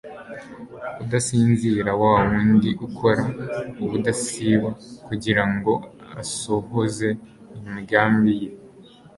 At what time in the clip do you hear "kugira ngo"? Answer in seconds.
5.07-5.73